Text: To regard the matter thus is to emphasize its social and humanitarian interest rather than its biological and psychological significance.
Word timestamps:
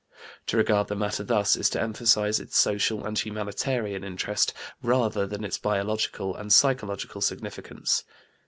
To 0.47 0.57
regard 0.57 0.87
the 0.87 0.95
matter 0.95 1.23
thus 1.23 1.55
is 1.55 1.69
to 1.69 1.79
emphasize 1.79 2.39
its 2.39 2.57
social 2.57 3.05
and 3.05 3.19
humanitarian 3.19 4.03
interest 4.03 4.51
rather 4.81 5.27
than 5.27 5.43
its 5.43 5.59
biological 5.59 6.35
and 6.35 6.51
psychological 6.51 7.21
significance. 7.21 8.03